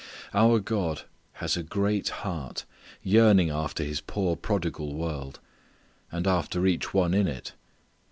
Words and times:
Our 0.33 0.59
God 0.59 1.03
has 1.33 1.55
a 1.55 1.61
great 1.61 2.09
heart 2.09 2.65
yearning 3.03 3.51
after 3.51 3.83
His 3.83 4.01
poor 4.01 4.35
prodigal 4.35 4.95
world, 4.95 5.39
and 6.11 6.25
after 6.25 6.65
each 6.65 6.91
one 6.91 7.13
in 7.13 7.27
it. 7.27 7.53